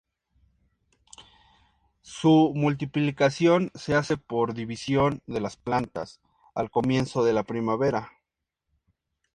Su 2.01 2.53
multiplicación 2.55 3.69
se 3.75 3.93
hace 3.93 4.17
por 4.17 4.55
división 4.55 5.21
de 5.27 5.41
las 5.41 5.57
plantas 5.57 6.21
al 6.55 6.71
comienzo 6.71 7.23
de 7.23 7.33
la 7.33 7.43
primavera. 7.43 8.11